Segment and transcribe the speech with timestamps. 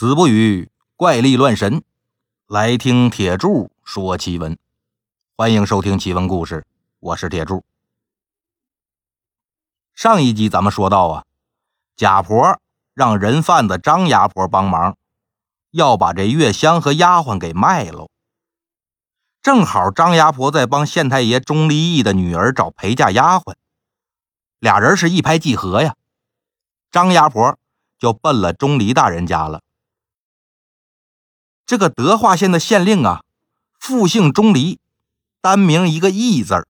[0.00, 1.82] 子不语怪力乱神，
[2.46, 4.56] 来听铁柱说奇闻。
[5.36, 6.64] 欢迎收听奇闻故事，
[7.00, 7.62] 我是铁柱。
[9.92, 11.24] 上一集咱们说到啊，
[11.96, 12.58] 贾婆
[12.94, 14.96] 让人贩子张牙婆帮忙，
[15.70, 18.08] 要把这月香和丫鬟给卖喽。
[19.42, 23.54] 正好张牙婆在帮县太爷钟离义的女儿找陪嫁丫鬟，
[24.60, 25.94] 俩人是一拍即合呀。
[26.90, 27.58] 张牙婆
[27.98, 29.60] 就奔了钟离大人家了。
[31.70, 33.22] 这个德化县的县令啊，
[33.78, 34.80] 复姓钟离，
[35.40, 36.66] 单名一个义字儿。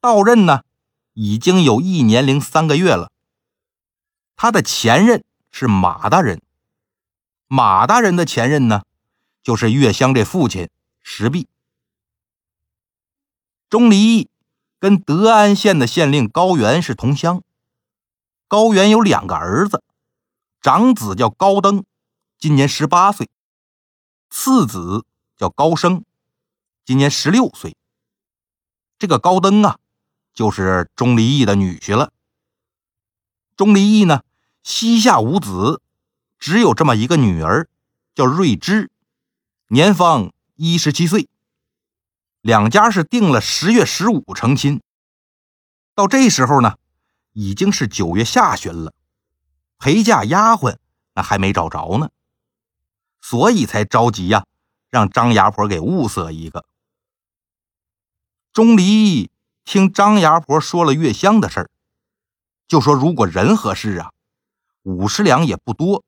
[0.00, 0.62] 到任呢，
[1.12, 3.12] 已经有一年零三个月了。
[4.34, 6.40] 他的前任是马大人，
[7.48, 8.84] 马大人的前任呢，
[9.42, 10.70] 就是月香这父亲
[11.02, 11.46] 石壁。
[13.68, 14.30] 钟离
[14.80, 17.42] 跟德安县的县令高原是同乡。
[18.48, 19.84] 高原有两个儿子，
[20.62, 21.84] 长子叫高登，
[22.38, 23.28] 今年十八岁。
[24.34, 25.04] 次子
[25.36, 26.06] 叫高升，
[26.86, 27.76] 今年十六岁。
[28.98, 29.78] 这个高登啊，
[30.32, 32.14] 就是钟离义的女婿了。
[33.56, 34.22] 钟离义呢，
[34.62, 35.82] 膝下无子，
[36.38, 37.68] 只有这么一个女儿，
[38.14, 38.90] 叫瑞芝，
[39.68, 41.28] 年方一十七岁。
[42.40, 44.80] 两家是定了十月十五成亲。
[45.94, 46.78] 到这时候呢，
[47.34, 48.94] 已经是九月下旬了，
[49.78, 50.78] 陪嫁丫鬟
[51.14, 52.10] 那还没找着呢。
[53.22, 54.44] 所以才着急呀，
[54.90, 56.66] 让张牙婆给物色一个。
[58.52, 59.30] 钟离
[59.64, 61.70] 听张牙婆说了月香的事儿，
[62.66, 64.12] 就说：“如果人合适啊，
[64.82, 66.04] 五十两也不多。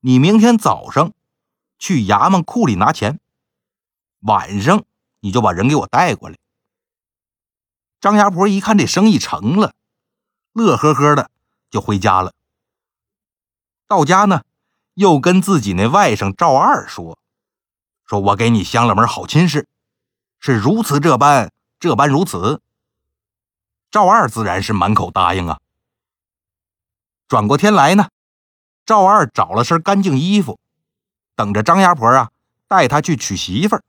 [0.00, 1.12] 你明天早上
[1.78, 3.18] 去衙门库里拿钱，
[4.20, 4.84] 晚上
[5.20, 6.38] 你就把人给我带过来。”
[8.00, 9.74] 张牙婆一看这生意成了，
[10.52, 11.30] 乐呵呵的
[11.70, 12.32] 就回家了。
[13.88, 14.42] 到家呢。
[14.94, 17.18] 又跟自己那外甥赵二说
[18.06, 19.66] ：“说我给你相了门好亲事，
[20.38, 22.60] 是如此这般，这般如此。”
[23.90, 25.60] 赵二自然是满口答应啊。
[27.26, 28.08] 转过天来呢，
[28.86, 30.58] 赵二找了身干净衣服，
[31.34, 32.30] 等着张牙婆啊
[32.68, 33.82] 带他去娶媳妇儿。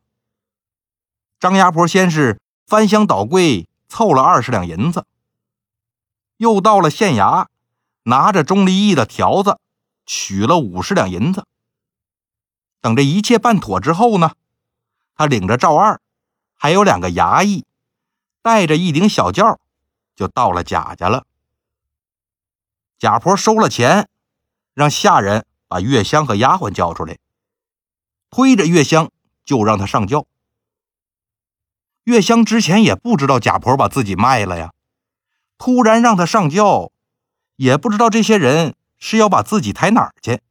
[1.40, 5.06] 张牙婆先是翻箱倒柜凑了二十两银子，
[6.38, 7.47] 又到了县衙，
[8.03, 9.59] 拿着钟离义的条子。
[10.05, 11.45] 取了五十两银子。
[12.81, 14.33] 等这一切办妥之后呢，
[15.16, 15.99] 他领着赵二，
[16.53, 17.66] 还有两个衙役，
[18.41, 19.59] 带着一顶小轿，
[20.16, 21.25] 就到了贾家了。
[22.97, 24.07] 贾婆收了钱，
[24.73, 27.17] 让下人把月香和丫鬟叫出来，
[28.29, 29.11] 推着月香
[29.43, 30.25] 就让他上轿。
[32.03, 34.73] 月香之前也不知道贾婆把自己卖了呀，
[35.57, 36.91] 突然让他上轿，
[37.55, 38.75] 也不知道这些人。
[39.07, 40.41] 是要把自己抬哪儿去，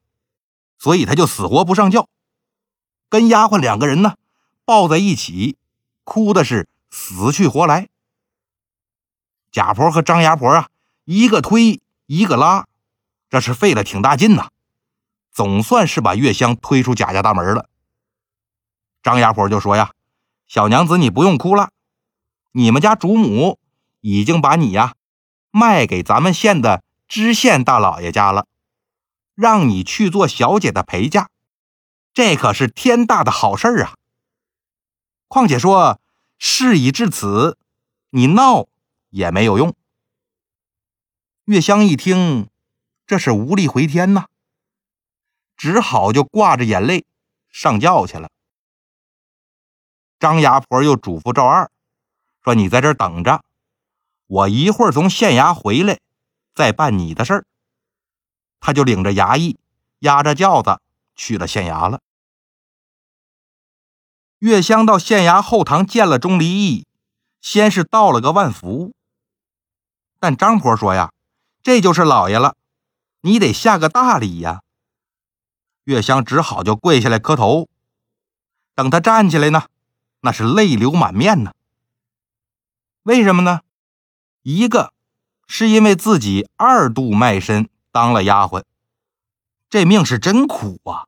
[0.78, 2.08] 所以他就死活不上轿，
[3.08, 4.14] 跟丫鬟两个人呢
[4.64, 5.58] 抱在一起，
[6.04, 7.88] 哭的是死去活来。
[9.50, 10.68] 贾婆和张牙婆啊，
[11.04, 12.68] 一个推一个拉，
[13.28, 14.50] 这是费了挺大劲呐，
[15.32, 17.68] 总算是把月香推出贾家大门了。
[19.02, 19.90] 张牙婆就说呀
[20.46, 21.70] ：“小娘子，你不用哭了，
[22.52, 23.58] 你们家主母
[24.00, 24.94] 已经把你呀
[25.50, 28.46] 卖给咱们县的。”知县大老爷家了，
[29.34, 31.28] 让你去做小姐的陪嫁，
[32.12, 33.94] 这可是天大的好事啊！
[35.28, 36.00] 况且说
[36.38, 37.58] 事已至此，
[38.10, 38.66] 你闹
[39.10, 39.74] 也没有用。
[41.44, 42.48] 月香一听，
[43.06, 44.26] 这是无力回天呐，
[45.56, 47.04] 只好就挂着眼泪
[47.50, 48.30] 上轿去了。
[50.18, 51.70] 张牙婆又嘱咐赵二
[52.42, 53.44] 说：“你在这等着，
[54.26, 56.00] 我一会儿从县衙回来。”
[56.54, 57.46] 再办你的事儿，
[58.60, 59.58] 他就领着衙役
[59.98, 60.80] 押着轿子
[61.14, 62.00] 去了县衙了。
[64.38, 66.86] 月香到县衙后堂见了钟离义，
[67.40, 68.94] 先是道了个万福。
[70.18, 71.12] 但张婆说呀
[71.62, 72.56] ：“这就是老爷了，
[73.20, 74.62] 你得下个大礼呀。”
[75.84, 77.68] 月香只好就跪下来磕头。
[78.74, 79.66] 等他站起来呢，
[80.20, 81.52] 那是泪流满面呢。
[83.02, 83.60] 为什么呢？
[84.42, 84.93] 一个。
[85.46, 88.64] 是因为自己二度卖身当了丫鬟，
[89.68, 91.06] 这命是真苦啊。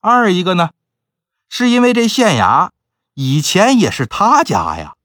[0.00, 0.70] 二一个呢，
[1.48, 2.70] 是因为这县衙
[3.14, 4.96] 以前也是他家呀。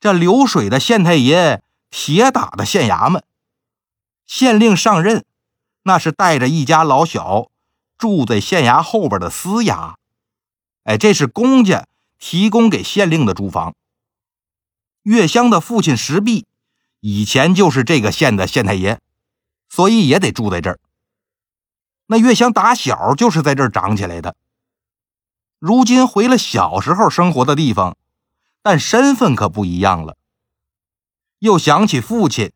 [0.00, 3.24] 这流水的县太爷，铁打的县衙门，
[4.26, 5.24] 县令上任，
[5.84, 7.50] 那是带着一家老小
[7.96, 9.94] 住在县衙后边的私衙。
[10.82, 11.86] 哎，这是公家
[12.18, 13.74] 提供给县令的住房。
[15.04, 16.46] 月香的父亲石壁。
[17.06, 18.98] 以前就是这个县的县太爷，
[19.68, 20.80] 所以也得住在这儿。
[22.06, 24.36] 那月香打小就是在这儿长起来的。
[25.58, 27.98] 如今回了小时候生活的地方，
[28.62, 30.16] 但身份可不一样了。
[31.40, 32.52] 又想起父亲，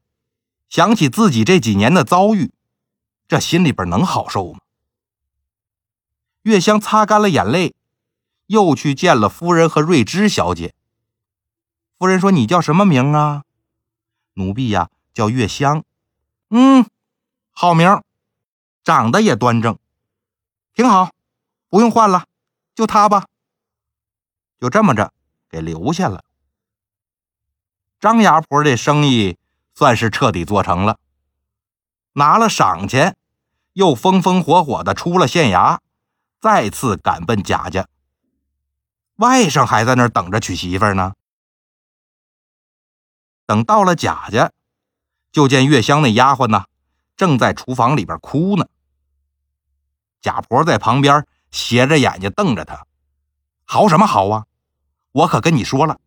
[0.70, 2.50] 想起自己这几年的遭遇，
[3.28, 4.60] 这心里边能好受吗？
[6.44, 7.74] 月香擦干了眼泪，
[8.46, 10.74] 又去见了夫人和瑞芝小姐。
[11.98, 13.42] 夫人说：“你叫什么名啊？”
[14.38, 15.82] 奴婢呀，叫月香。
[16.48, 16.86] 嗯，
[17.50, 18.00] 好名，
[18.84, 19.76] 长得也端正，
[20.74, 21.10] 挺好，
[21.68, 22.24] 不用换了，
[22.74, 23.26] 就他吧。
[24.60, 25.12] 就这么着，
[25.50, 26.24] 给留下了。
[27.98, 29.36] 张牙婆这生意
[29.74, 30.98] 算是彻底做成了，
[32.12, 33.16] 拿了赏钱，
[33.72, 35.78] 又风风火火的出了县衙，
[36.40, 37.88] 再次赶奔贾家。
[39.16, 41.14] 外甥还在那儿等着娶媳妇呢。
[43.48, 44.52] 等到了贾家，
[45.32, 46.66] 就见月香那丫鬟呢，
[47.16, 48.66] 正在厨房里边哭呢。
[50.20, 52.84] 贾婆在旁边斜着眼睛瞪着她，
[53.64, 54.44] 嚎什么嚎啊？
[55.12, 55.98] 我可跟你说了，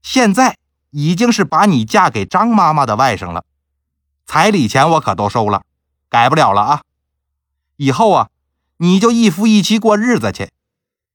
[0.00, 0.56] 现在
[0.88, 3.44] 已经是把你嫁给张妈妈的外甥了，
[4.24, 5.64] 彩礼钱我可都收了，
[6.08, 6.82] 改不了了啊！
[7.76, 8.30] 以后啊，
[8.78, 10.50] 你就一夫一妻过日子去，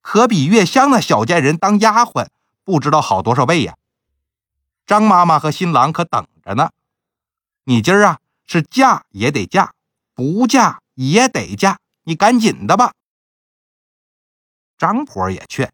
[0.00, 2.28] 可比月香那小贱人当丫鬟
[2.62, 3.74] 不知道好多少倍呀！
[4.86, 6.70] 张妈妈和新郎可等着呢，
[7.64, 9.72] 你今儿啊是嫁也得嫁，
[10.14, 12.92] 不嫁也得嫁，你赶紧的吧。
[14.76, 15.72] 张婆也劝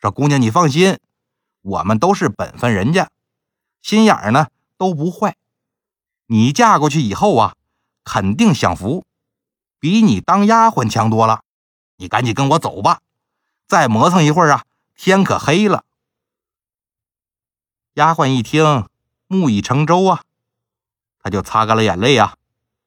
[0.00, 0.98] 说：“姑娘，你放心，
[1.62, 3.10] 我们都是本分人家，
[3.82, 4.48] 心眼儿呢
[4.78, 5.34] 都不坏。
[6.26, 7.56] 你嫁过去以后啊，
[8.04, 9.04] 肯定享福，
[9.80, 11.42] 比你当丫鬟强多了。
[11.96, 13.00] 你赶紧跟我走吧，
[13.66, 14.64] 再磨蹭一会儿啊，
[14.94, 15.82] 天可黑了。”
[17.96, 18.84] 丫鬟一听，
[19.26, 20.20] 木已成舟啊，
[21.22, 22.34] 他就擦干了眼泪啊，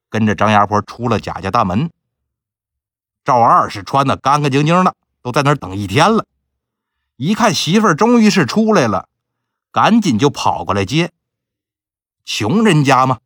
[0.07, 1.89] 跟着张牙婆出了贾家大门。
[3.25, 6.27] 赵二是穿的干干净净的，都在那儿等一天了。
[7.15, 9.09] 一看媳妇儿终于是出来了，
[9.71, 11.11] 赶紧就跑过来接。
[12.23, 13.17] 穷人家嘛，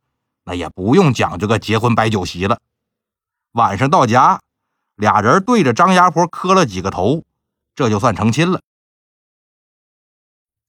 [0.44, 2.60] 那也不用讲究个结婚摆酒席了。
[3.52, 4.40] 晚上到家，
[4.94, 7.24] 俩人对着张牙婆磕了几个头，
[7.74, 8.62] 这就算成亲了。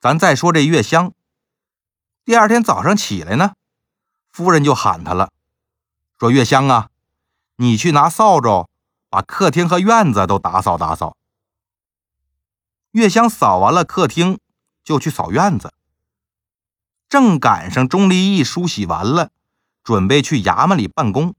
[0.05, 1.13] 咱再说这月香，
[2.23, 3.55] 第二天早上起来呢，
[4.31, 5.31] 夫人就喊他了，
[6.19, 6.91] 说：“月香啊，
[7.55, 8.69] 你去拿扫帚，
[9.09, 11.17] 把客厅和院子都打扫打扫。”
[12.93, 14.37] 月香扫完了客厅，
[14.83, 15.73] 就去扫院子。
[17.09, 19.31] 正赶上钟离义梳洗完了，
[19.83, 21.33] 准备去衙门里办公。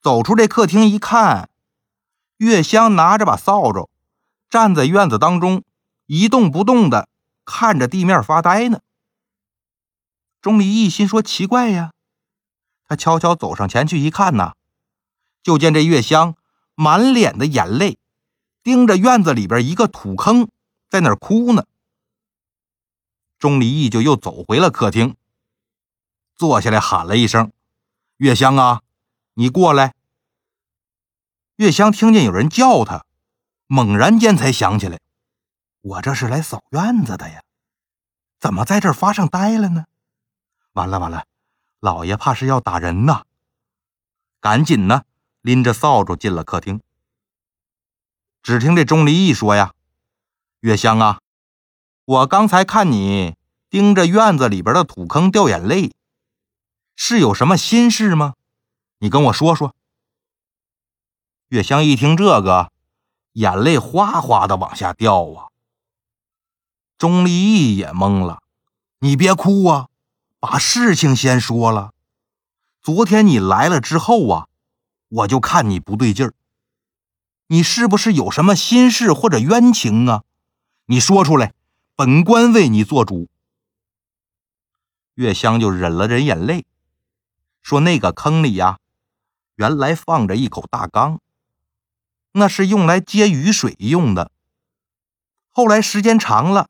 [0.00, 1.50] 走出这客厅一看，
[2.36, 3.90] 月香拿着把扫帚，
[4.48, 5.64] 站在院子当中
[6.06, 7.08] 一动不动的。
[7.52, 8.80] 看着地面发呆呢。
[10.40, 11.92] 钟离义心说：“奇怪呀！”
[12.86, 14.54] 他悄悄走上前去一看呐，
[15.42, 16.36] 就见这月香
[16.76, 17.98] 满脸的眼泪，
[18.62, 20.48] 盯着院子里边一个土坑，
[20.88, 21.66] 在那儿哭呢。
[23.38, 25.16] 钟离义就又走回了客厅，
[26.36, 27.50] 坐下来喊了一声
[28.18, 28.82] ：“月香啊，
[29.34, 29.94] 你过来。”
[31.56, 33.04] 月香听见有人叫他，
[33.66, 35.00] 猛然间才想起来。
[35.82, 37.42] 我这是来扫院子的呀，
[38.38, 39.86] 怎么在这儿发上呆了呢？
[40.72, 41.24] 完了完了，
[41.80, 43.22] 老爷怕是要打人呐！
[44.40, 45.04] 赶紧呢，
[45.40, 46.82] 拎着扫帚进了客厅。
[48.42, 49.72] 只听这钟离义说呀
[50.60, 51.20] ：“月香啊，
[52.04, 53.36] 我刚才看你
[53.70, 55.92] 盯着院子里边的土坑掉眼泪，
[56.94, 58.34] 是有什么心事吗？
[58.98, 59.74] 你跟我说说。”
[61.48, 62.70] 月香一听这个，
[63.32, 65.48] 眼泪哗哗的往下掉啊。
[67.00, 68.42] 钟离义也懵了，
[68.98, 69.88] 你别哭啊，
[70.38, 71.94] 把事情先说了。
[72.82, 74.48] 昨天你来了之后啊，
[75.08, 76.34] 我就看你不对劲儿，
[77.46, 80.24] 你是不是有什么心事或者冤情啊？
[80.84, 81.54] 你说出来，
[81.96, 83.30] 本官为你做主。
[85.14, 86.66] 月香就忍了忍眼泪，
[87.62, 88.78] 说：“那个坑里呀，
[89.54, 91.18] 原来放着一口大缸，
[92.32, 94.30] 那是用来接雨水用的。
[95.48, 96.68] 后来时间长了。”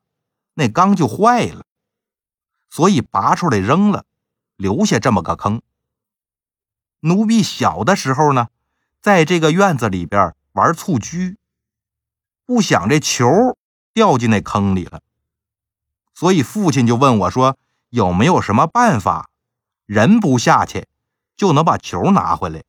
[0.53, 1.65] 那缸就坏了，
[2.69, 4.05] 所以拔出来扔了，
[4.55, 5.61] 留下这么个坑。
[7.01, 8.49] 奴婢小的时候呢，
[9.01, 11.37] 在这个院子里边玩蹴鞠，
[12.45, 13.57] 不想这球
[13.93, 15.01] 掉进那坑里了，
[16.13, 17.57] 所以父亲就问我说
[17.89, 19.29] ：“有没有什么办法，
[19.85, 20.87] 人不下去
[21.35, 22.63] 就能把球拿回来？”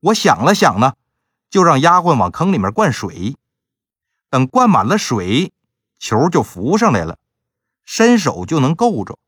[0.00, 0.94] 我想了想呢，
[1.50, 3.36] 就让丫鬟往坑里面灌水，
[4.30, 5.52] 等灌满了水。
[5.98, 7.18] 球就浮上来了，
[7.84, 9.18] 伸手就能够着。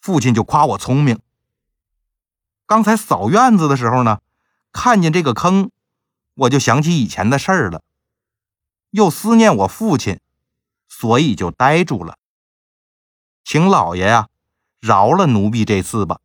[0.00, 1.20] 父亲就夸我聪明。
[2.66, 4.20] 刚才扫院子的时候呢，
[4.72, 5.70] 看见这个坑，
[6.34, 7.82] 我就想起以前的事儿了，
[8.90, 10.20] 又思念我父亲，
[10.88, 12.18] 所以就呆住了。
[13.44, 14.28] 请老爷呀，
[14.80, 16.20] 饶了奴婢这次吧，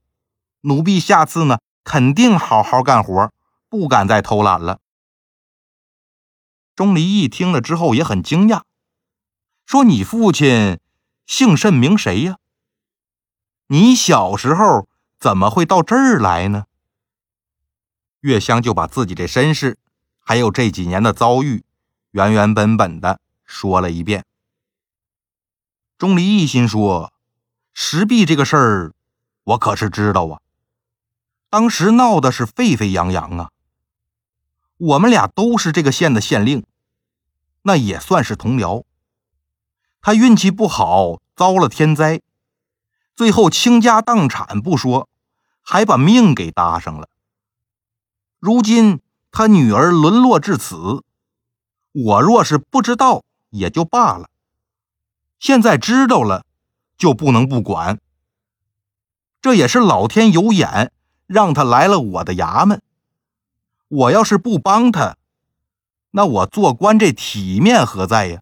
[0.61, 3.31] 奴婢下次呢，肯定好好干活，
[3.67, 4.79] 不敢再偷懒了。
[6.75, 8.61] 钟离义听了之后也很惊讶，
[9.69, 10.79] 说：“你父亲
[11.27, 12.39] 姓甚名谁呀？
[13.67, 16.65] 你小时候怎么会到这儿来呢？”
[18.21, 19.77] 月香就把自己这身世，
[20.21, 21.63] 还有这几年的遭遇，
[22.09, 24.25] 原原本本的说了一遍。
[25.99, 27.13] 钟离一心说
[27.71, 28.95] ：“石壁这个事儿，
[29.43, 30.41] 我可是知道啊。
[31.51, 33.51] 当时闹的是沸沸扬扬啊。
[34.77, 36.65] 我们俩都是这个县的县令，
[37.61, 38.85] 那也算是同僚。
[40.01, 42.21] 他运气不好，遭了天灾，
[43.15, 45.09] 最后倾家荡产不说，
[45.61, 47.09] 还把命给搭上了。”
[48.39, 49.01] 如今
[49.31, 51.03] 他女儿沦落至此，
[51.91, 54.29] 我若是不知道也就罢了，
[55.39, 56.45] 现在知道了，
[56.97, 57.99] 就不能不管。
[59.41, 60.91] 这也是老天有眼，
[61.27, 62.81] 让他来了我的衙门。
[63.87, 65.17] 我要是不帮他，
[66.11, 68.41] 那我做官这体面何在呀？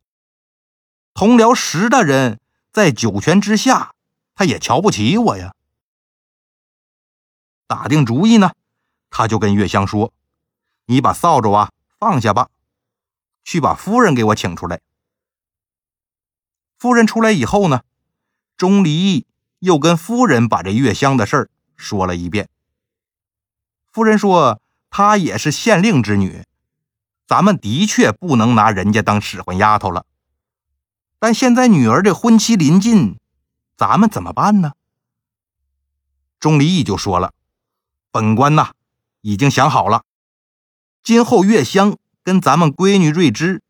[1.18, 2.40] 同僚石大人
[2.72, 3.96] 在九泉之下，
[4.36, 5.56] 他也瞧不起我呀。
[7.66, 8.52] 打定主意呢。
[9.10, 10.14] 他就跟月香说
[10.86, 12.50] ：“你把扫帚啊放下吧，
[13.44, 14.80] 去把夫人给我请出来。”
[16.78, 17.82] 夫人出来以后呢，
[18.56, 19.26] 钟离义
[19.58, 22.48] 又跟夫人把这月香的事儿说了一遍。
[23.92, 26.46] 夫人说：“她也是县令之女，
[27.26, 30.06] 咱们的确不能拿人家当使唤丫头了。
[31.20, 33.18] 但现在女儿这婚期临近，
[33.76, 34.74] 咱们怎么办呢？”
[36.40, 37.34] 钟离义就说了
[38.12, 38.74] ：“本官呐。”
[39.22, 40.06] 已经想好了，
[41.04, 43.62] 今后月香跟咱们闺女瑞芝，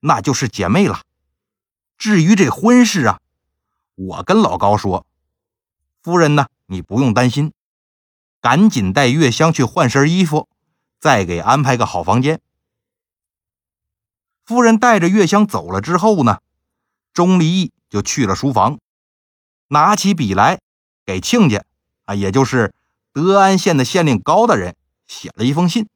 [0.00, 1.02] 那就是姐妹了。
[1.98, 3.20] 至于这婚事啊，
[3.94, 5.04] 我跟老高说，
[6.02, 7.52] 夫人呢，你不用担心，
[8.40, 10.48] 赶紧带月香去换身衣服，
[10.98, 12.40] 再给安排个好房间。
[14.46, 16.40] 夫人带着月香走了之后呢，
[17.12, 18.78] 钟离义就去了书房，
[19.68, 20.60] 拿起笔来
[21.04, 21.64] 给亲家
[22.04, 22.74] 啊，也就是
[23.12, 24.76] 德安县的县令高大人。
[25.08, 25.88] 写了一封信，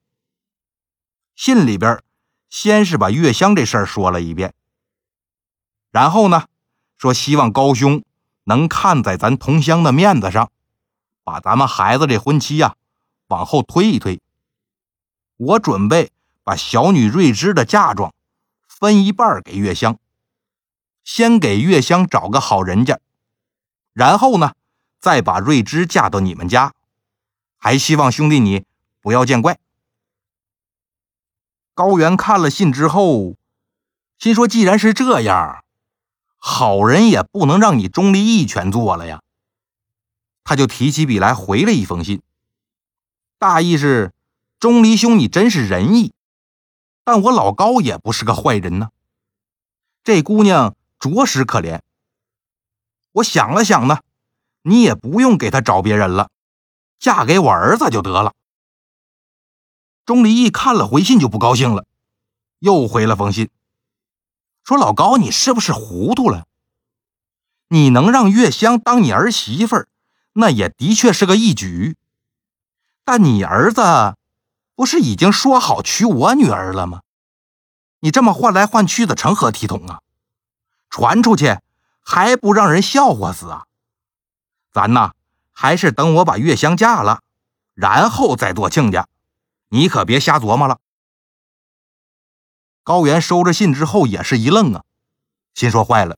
[1.35, 2.03] 信里边
[2.51, 4.53] 先是把月香这事儿说了一遍，
[5.91, 6.49] 然后呢，
[6.99, 8.05] 说希望高兄
[8.45, 10.51] 能看在咱同乡的面子上，
[11.25, 12.77] 把咱们孩子这婚期呀
[13.29, 14.21] 往后推一推。
[15.39, 16.11] 我准备
[16.45, 18.13] 把小女瑞芝的嫁妆
[18.69, 19.99] 分一半给月香，
[21.07, 22.99] 先给月香找个好人家，
[23.93, 24.55] 然后呢，
[24.99, 26.75] 再把瑞芝嫁到你们家。
[27.57, 28.67] 还希望兄弟你。
[29.01, 29.61] 不要见怪。
[31.75, 33.37] 高原看了信之后，
[34.19, 35.65] 心说：“既然是这样，
[36.39, 39.23] 好人也不能让你钟离义全做了呀。”
[40.43, 42.21] 他就提起笔来回了一封信，
[43.39, 44.13] 大意是
[44.59, 46.13] ：“钟离兄，你真是仁义，
[47.05, 48.91] 但我老高也不是个坏人呢。
[50.03, 51.81] 这姑娘着实可怜。
[53.13, 54.01] 我想了想呢，
[54.63, 56.31] 你也不用给他找别人了，
[56.99, 58.35] 嫁给我儿子就得了。”
[60.05, 61.85] 钟离义看了回信就不高兴了，
[62.61, 63.51] 又回了封信，
[64.63, 66.47] 说：“老高，你是不是糊涂了？
[67.69, 69.89] 你能让月香当你儿媳妇儿，
[70.35, 71.97] 那也的确是个义举。
[73.05, 74.17] 但你儿子
[74.75, 77.03] 不是已经说好娶我女儿了吗？
[78.01, 80.01] 你这么换来换去的，成何体统啊？
[80.91, 81.59] 传出去
[82.01, 83.67] 还不让人笑话死啊？
[84.73, 85.13] 咱呐，
[85.53, 87.23] 还是等我把月香嫁了，
[87.75, 89.09] 然后再做亲家。”
[89.69, 90.79] 你可别瞎琢磨了。
[92.85, 94.85] 高原收着信之后也是一愣啊，
[95.55, 96.17] 心说坏了，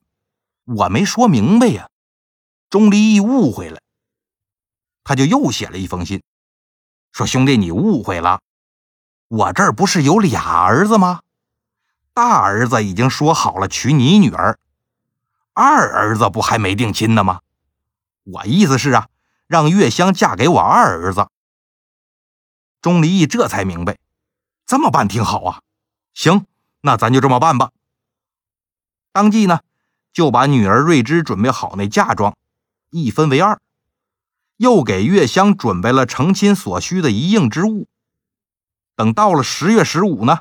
[0.65, 1.89] 我没说明白呀，
[2.69, 3.81] 钟离义误会了。
[5.03, 6.21] 他就又写了一封信，
[7.11, 8.39] 说：“兄弟，你误会了，
[9.29, 11.21] 我这儿不是有俩儿子吗？
[12.21, 14.59] 大儿子已经说好了娶你女儿，
[15.53, 17.39] 二儿子不还没定亲呢吗？
[18.25, 19.07] 我意思是啊，
[19.47, 21.29] 让月香嫁给我二儿子。”
[22.83, 23.97] 钟离义这才明白，
[24.65, 25.61] 这么办挺好啊。
[26.13, 26.45] 行，
[26.81, 27.71] 那咱就这么办吧。
[29.13, 29.61] 当即呢，
[30.11, 32.35] 就把女儿瑞芝准备好那嫁妆，
[32.89, 33.61] 一分为二，
[34.57, 37.87] 又给月香准备了成亲所需的一应之物。
[38.97, 40.39] 等到了十月十五呢，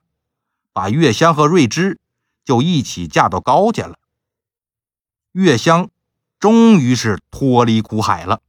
[0.78, 1.99] 把月香和瑞芝
[2.44, 3.99] 就一起嫁到高家了。
[5.32, 5.90] 月香
[6.38, 8.40] 终于是脱离苦海了。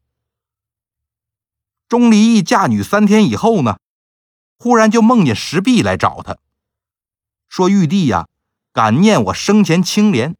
[1.87, 3.79] 钟离义嫁女三天以后呢，
[4.59, 6.37] 忽然就梦见石壁来找他，
[7.47, 8.27] 说玉帝呀，
[8.71, 10.35] 感念我生前清廉，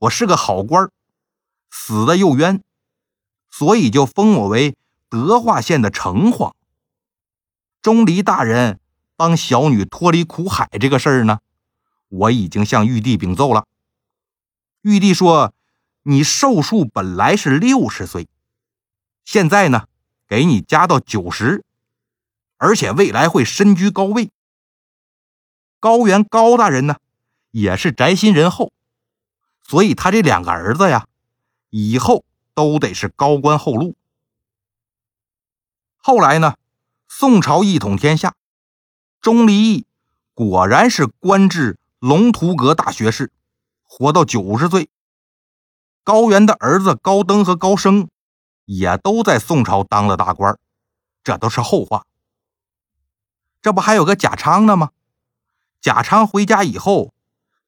[0.00, 0.90] 我是个好官
[1.70, 2.62] 死的又冤，
[3.50, 4.76] 所以就封我为
[5.08, 6.52] 德化县的城隍。
[7.80, 8.78] 钟离大人
[9.16, 11.40] 帮小女脱离苦海这个事儿呢，
[12.08, 13.66] 我已经向玉帝禀奏了。
[14.82, 15.52] 玉帝说，
[16.02, 18.28] 你寿数本来是六十岁，
[19.24, 19.88] 现在呢，
[20.26, 21.64] 给你加到九十。
[22.56, 24.30] 而且未来会身居高位。
[25.80, 26.96] 高原高大人呢，
[27.50, 28.72] 也是宅心仁厚，
[29.62, 31.06] 所以他这两个儿子呀，
[31.68, 33.96] 以后都得是高官厚禄。
[35.96, 36.54] 后来呢，
[37.06, 38.34] 宋朝一统天下，
[39.24, 39.86] 钟离义
[40.34, 43.32] 果然是官至龙图阁大学士，
[43.82, 44.90] 活到九十岁。
[46.02, 48.10] 高原的儿子高登和高升，
[48.66, 50.58] 也都在宋朝当了大官，
[51.22, 52.04] 这都是后话。
[53.62, 54.90] 这不还有个贾昌呢吗？
[55.80, 57.14] 贾昌回家以后，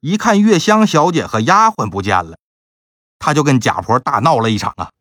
[0.01, 2.39] 一看月香小姐和丫鬟不见了，
[3.19, 4.93] 他就跟贾婆大闹了一场啊。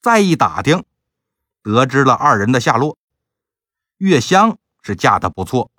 [0.00, 0.82] 再一打听，
[1.62, 2.96] 得知了二人的下落。
[3.98, 4.56] 月香
[4.88, 5.70] 是嫁的不错，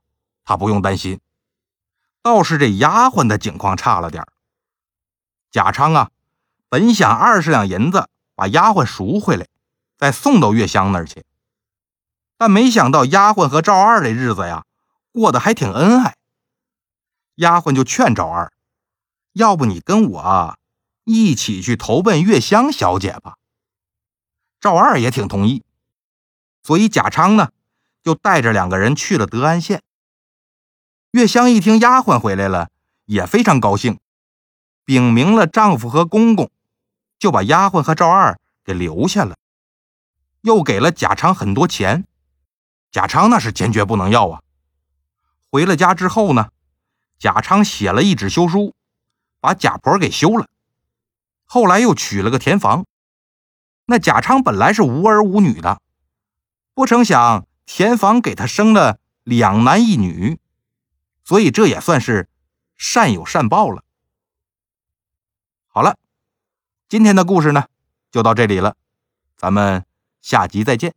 [0.43, 1.19] 他不用担心。
[2.21, 4.23] 倒是这丫鬟的境况差了点
[5.49, 6.11] 贾昌啊，
[6.69, 9.47] 本想二十两银子把丫鬟赎回来，
[9.97, 11.25] 再送到月香那儿去。
[12.37, 14.63] 但没想到丫鬟和赵二的日子呀，
[15.11, 16.15] 过得还挺恩爱。
[17.33, 18.53] 丫鬟就劝赵二
[19.33, 20.59] ：“要不你跟我
[21.05, 23.37] 一起去投奔月香小姐吧。”
[24.61, 25.63] 赵二也挺同意，
[26.61, 27.51] 所以贾昌呢，
[28.09, 29.83] 就带着两个人去了德安县。
[31.11, 32.71] 月香一听丫鬟回来了，
[33.05, 33.99] 也非常高兴，
[34.83, 36.49] 禀明了丈夫和公公，
[37.19, 39.37] 就把丫鬟和赵二给留下了，
[40.41, 42.07] 又给了贾昌很多钱。
[42.89, 44.41] 贾昌那是坚决不能要啊！
[45.51, 46.49] 回了家之后呢，
[47.19, 48.73] 贾昌写了一纸休书，
[49.39, 50.47] 把贾婆给休了。
[51.45, 52.87] 后来又娶了个田房。
[53.85, 55.79] 那贾昌本来是无儿无女的，
[56.73, 60.39] 不成想田房给他生了两男一女，
[61.23, 62.27] 所以这也算是
[62.75, 63.83] 善有善报了。
[65.67, 65.95] 好了，
[66.89, 67.65] 今天的故事呢
[68.11, 68.75] 就到这里了，
[69.37, 69.85] 咱们
[70.19, 70.95] 下集再见。